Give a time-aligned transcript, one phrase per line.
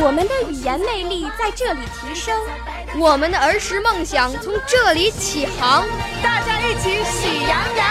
[0.00, 2.38] 我们的语言魅力在这里提升，
[2.98, 5.86] 我们的儿时梦想从这里起航。
[6.22, 7.86] 大家一起喜羊羊。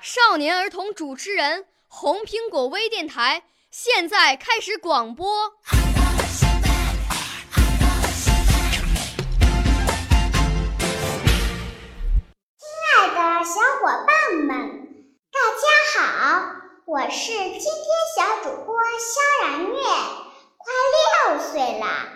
[0.00, 3.42] 少年儿童主持人，红苹果微电台。
[3.70, 5.52] 现在开始广播。
[12.56, 14.48] 亲爱的小伙伴们，
[15.32, 15.64] 大家
[15.98, 16.46] 好，
[16.84, 17.60] 我是今天
[18.16, 19.74] 小主播肖然月，
[20.64, 20.72] 快
[21.04, 22.08] 六岁啦。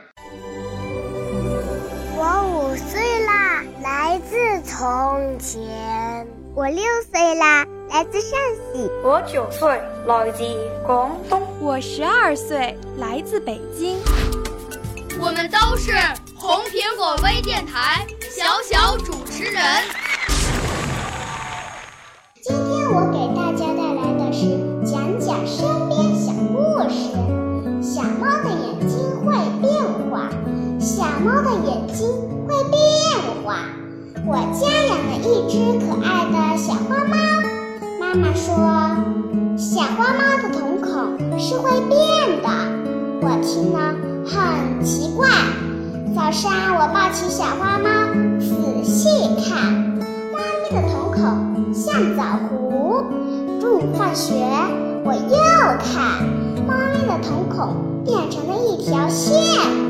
[2.17, 6.27] 我五岁啦，来自从前。
[6.55, 7.67] 我六岁啦。
[7.91, 8.39] 来自陕
[8.73, 10.45] 西，我九岁，来自
[10.87, 13.99] 广东，我十二岁，来自北京。
[15.19, 15.93] 我们都是
[16.37, 19.63] 红苹果微电台小小主持人。
[31.21, 32.09] 猫的眼睛
[32.47, 32.79] 会变
[33.45, 33.57] 化。
[34.27, 37.17] 我家养了一只可爱的小花猫。
[37.99, 38.55] 妈妈说，
[39.57, 42.49] 小花猫的瞳孔是会变的。
[43.21, 45.29] 我听了很奇怪。
[46.15, 47.89] 早上我抱起小花猫，
[48.39, 49.09] 仔细
[49.43, 49.73] 看，
[50.33, 53.05] 猫咪的瞳孔像枣核。
[53.61, 54.35] 中午放学，
[55.05, 55.37] 我又
[55.79, 56.25] 看，
[56.67, 59.88] 猫咪的瞳孔变成了一条线。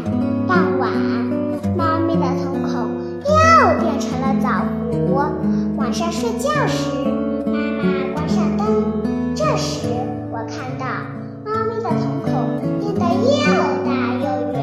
[6.39, 6.89] 觉时，
[7.47, 7.83] 妈妈
[8.15, 9.35] 关上灯。
[9.35, 9.89] 这时，
[10.31, 10.87] 我看到
[11.45, 12.31] 猫咪的瞳孔
[12.79, 13.47] 变得又
[13.85, 14.57] 大又圆。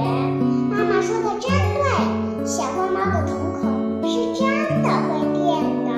[0.72, 3.62] 妈妈说的真对，小花猫的瞳孔
[4.08, 4.48] 是真
[4.84, 5.44] 的会变
[5.84, 5.92] 的。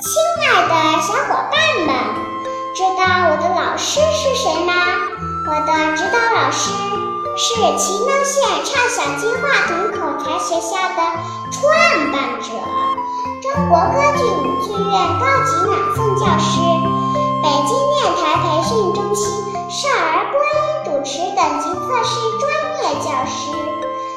[0.00, 0.08] 亲
[0.46, 1.90] 爱的小伙伴们，
[2.76, 3.00] 知道
[3.30, 4.72] 我的老师是谁吗？
[5.48, 6.70] 我的指导老师
[7.36, 8.69] 是奇能县。
[10.22, 11.00] 台学校的
[11.50, 12.52] 创办者，
[13.40, 16.60] 中国歌剧舞剧院高级朗诵教师，
[17.42, 19.24] 北京电台培训中心
[19.70, 22.44] 少儿播音主持等级测试专
[22.76, 23.50] 业教师。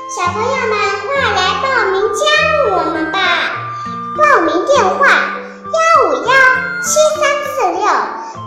[0.10, 3.18] 小朋友们，快来报名加入我们吧！
[4.18, 5.78] 报名电话：幺
[6.10, 6.32] 五幺
[6.82, 7.24] 七三
[7.56, 7.82] 四六。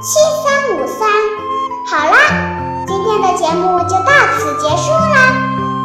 [0.02, 1.08] 七三五三，
[1.88, 2.14] 好啦，
[2.86, 5.16] 今天的节目就到此结束了，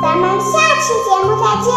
[0.01, 1.71] 咱们下期节目再见。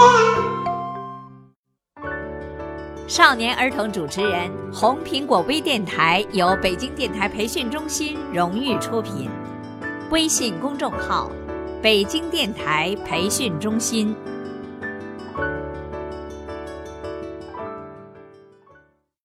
[3.07, 9.29] 少年儿童主持人，红苹果微电台由北京电台培训中心荣誉出品，
[10.11, 11.31] 微信公众号：
[11.83, 14.17] 北京电台培训中心。